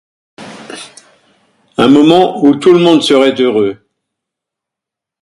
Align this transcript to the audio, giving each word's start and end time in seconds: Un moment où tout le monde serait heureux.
Un 1.77 1.87
moment 1.87 2.43
où 2.43 2.55
tout 2.55 2.73
le 2.73 2.79
monde 2.79 3.03
serait 3.03 3.39
heureux. 3.39 3.77